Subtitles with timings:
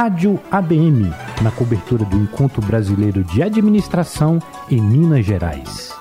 [0.00, 4.38] Rádio ABM, na cobertura do Encontro Brasileiro de Administração
[4.70, 5.92] em Minas Gerais.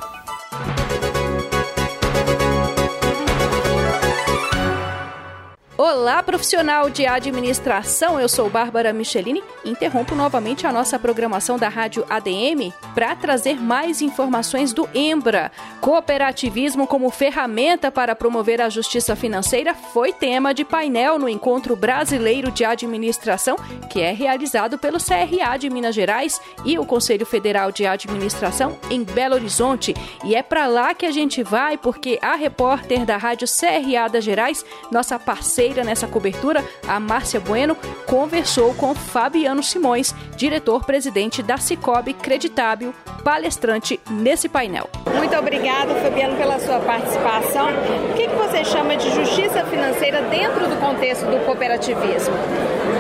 [5.82, 8.20] Olá, profissional de administração.
[8.20, 9.42] Eu sou Bárbara Michelini.
[9.64, 15.50] Interrompo novamente a nossa programação da Rádio ADM para trazer mais informações do Embra.
[15.80, 22.52] Cooperativismo como ferramenta para promover a justiça financeira foi tema de painel no Encontro Brasileiro
[22.52, 23.56] de Administração,
[23.90, 29.02] que é realizado pelo CRA de Minas Gerais e o Conselho Federal de Administração em
[29.02, 29.94] Belo Horizonte.
[30.26, 34.26] E é para lá que a gente vai porque a repórter da Rádio CRA das
[34.26, 42.14] Gerais, nossa parceira nessa cobertura, a Márcia Bueno, conversou com Fabiano Simões, diretor-presidente da Cicobi
[42.14, 44.90] Creditábil, palestrante nesse painel.
[45.16, 47.68] Muito obrigada, Fabiano, pela sua participação.
[48.10, 52.34] O que, que você chama de justiça financeira dentro do contexto do cooperativismo?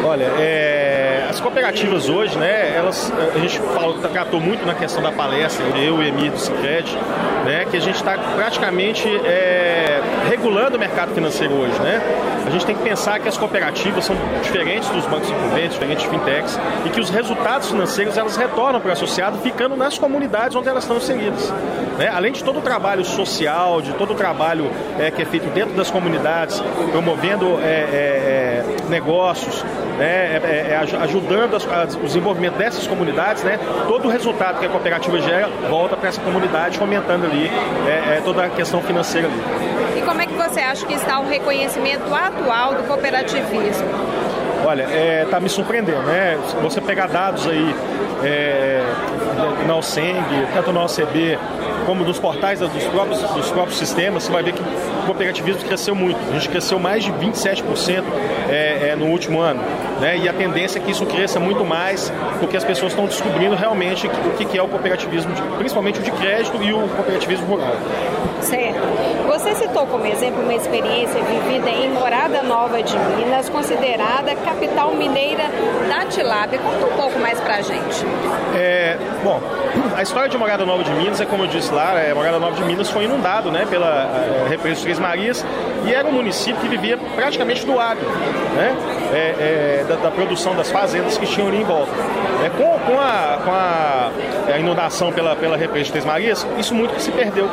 [0.06, 5.12] Olha, é, as cooperativas hoje, né, elas, a gente falou, tratou muito na questão da
[5.12, 6.98] palestra, eu e Emi do Cicred,
[7.46, 12.00] né, que a gente está praticamente é, regulando o mercado financeiro hoje, né?
[12.46, 16.10] A gente tem que pensar que as cooperativas são diferentes dos bancos incumbentes, diferentes de
[16.10, 20.70] fintechs, e que os resultados financeiros elas retornam para o associado ficando nas comunidades onde
[20.70, 21.52] elas estão inseridas.
[21.98, 22.08] Né?
[22.08, 25.76] Além de todo o trabalho social, de todo o trabalho é, que é feito dentro
[25.76, 29.64] das comunidades, promovendo é, é, é negócios,
[29.98, 30.38] né?
[30.38, 33.60] É, é, ajudando as, as, o desenvolvimento dessas comunidades, né?
[33.88, 37.52] todo o resultado que a cooperativa gera volta para essa comunidade, fomentando ali
[38.24, 39.79] toda a questão financeira ali.
[40.10, 43.88] Como é que você acha que está o reconhecimento atual do cooperativismo?
[44.66, 46.36] Olha, está é, tá me surpreendendo, né?
[46.64, 47.76] Você pegar dados aí
[48.24, 48.84] é,
[49.68, 51.38] na OSENG, tanto na OCB,
[51.86, 55.94] como nos portais dos próprios, dos próprios sistemas, você vai ver que o cooperativismo cresceu
[55.94, 56.20] muito.
[56.28, 58.04] A gente cresceu mais de 27%
[58.50, 59.62] é, é, no último ano.
[60.00, 60.18] Né?
[60.18, 64.08] E a tendência é que isso cresça muito mais, porque as pessoas estão descobrindo realmente
[64.08, 67.76] o que é o cooperativismo, principalmente o de crédito e o cooperativismo rural.
[68.42, 68.80] Certo.
[69.28, 75.44] Você citou como exemplo uma experiência vivida em Morada Nova de Minas, considerada capital mineira
[76.20, 76.60] tilápia.
[76.60, 78.06] Conta um pouco mais pra gente.
[78.56, 79.42] É, bom,
[79.96, 82.56] a história de Morada Nova de Minas é como eu disse lá, é, Morada Nova
[82.56, 85.46] de Minas foi inundado né, pela é, represa Três Marias
[85.86, 88.06] e era um município que vivia praticamente do agro,
[88.56, 88.76] né,
[89.14, 91.92] é, da, da, produção das fazendas que tinham ali em volta.
[92.44, 93.52] É, com, com, a, com
[94.54, 97.50] a, inundação pela, pela represa Três Marias, isso muito se perdeu.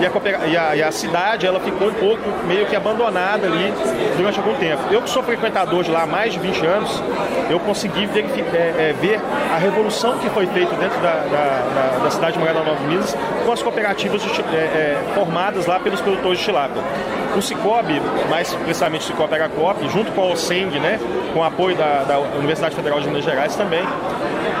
[0.00, 3.72] E a, e, a, e a, cidade ela ficou um pouco meio que abandonada ali
[4.16, 4.82] durante algum tempo.
[4.92, 7.02] Eu que sou frequentador de lá há mais de 20 anos,
[7.50, 9.20] eu consegui é, é, ver
[9.52, 13.16] a revolução que foi feita dentro da, da, da, da cidade de Morada Nova Minas
[13.44, 16.82] com as cooperativas de, é, é, formadas lá pelos produtores de tilápia.
[17.36, 20.98] O Cicobi, mais precisamente o Cicobi Agacop, junto com a OSENG, né,
[21.32, 23.82] com o apoio da, da Universidade Federal de Minas Gerais também,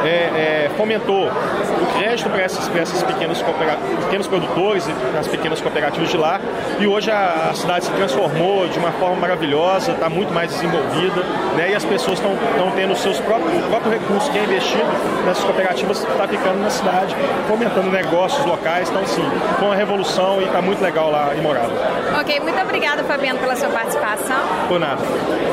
[0.04, 5.60] é, é, fomentou o crédito para esses, para esses pequenos, pequenos produtores e as pequenas
[5.60, 6.40] cooperativas de lá.
[6.78, 11.22] E hoje a, a cidade se transformou de uma forma maravilhosa, está muito mais desenvolvida,
[11.56, 11.70] né?
[11.70, 12.36] E as pessoas estão
[12.74, 14.88] tendo os seus próprios, o próprio recurso que é investido
[15.24, 17.14] nessas cooperativas está ficando na cidade,
[17.46, 18.88] fomentando negócios locais.
[18.90, 19.24] Então, sim,
[19.58, 21.72] foi uma revolução e está muito legal lá em Morada.
[22.20, 24.36] Ok, muito obrigada, Fabiano, pela sua participação.
[24.68, 25.02] Por nada.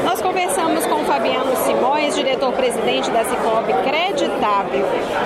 [0.03, 3.73] Nós conversamos com o Fabiano Simões, diretor-presidente da Cicobi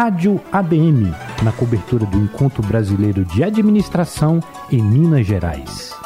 [0.01, 1.13] Rádio ABM,
[1.43, 4.39] na cobertura do Encontro Brasileiro de Administração
[4.71, 6.00] em Minas Gerais.